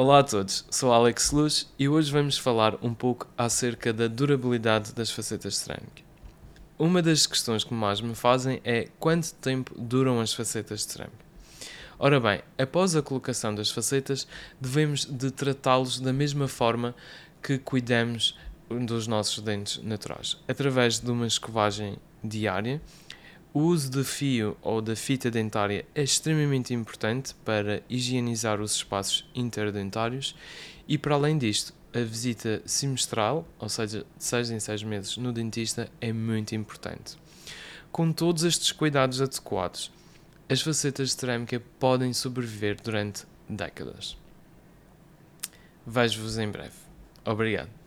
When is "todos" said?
0.22-0.64, 38.12-38.44